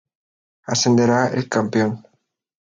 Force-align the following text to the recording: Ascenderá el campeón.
Ascenderá 0.65 1.27
el 1.27 1.47
campeón. 1.47 2.03